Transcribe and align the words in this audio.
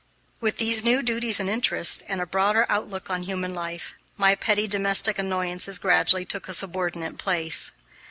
With 0.39 0.57
these 0.57 0.83
new 0.83 1.03
duties 1.03 1.39
and 1.39 1.47
interests, 1.47 2.03
and 2.07 2.19
a 2.19 2.25
broader 2.25 2.65
outlook 2.69 3.11
on 3.11 3.21
human 3.21 3.53
life, 3.53 3.93
my 4.17 4.33
petty 4.33 4.65
domestic 4.65 5.19
annoyances 5.19 5.77
gradually 5.77 6.25
took 6.25 6.49
a 6.49 6.55
subordinate 6.55 7.19
place. 7.19 7.71